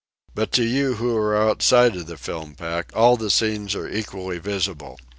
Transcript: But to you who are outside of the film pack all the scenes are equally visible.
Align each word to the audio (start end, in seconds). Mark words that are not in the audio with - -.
But 0.33 0.51
to 0.53 0.63
you 0.63 0.95
who 0.95 1.15
are 1.15 1.37
outside 1.37 1.95
of 1.95 2.07
the 2.07 2.17
film 2.17 2.55
pack 2.55 2.91
all 2.95 3.17
the 3.17 3.29
scenes 3.29 3.75
are 3.75 3.87
equally 3.87 4.39
visible. 4.39 4.97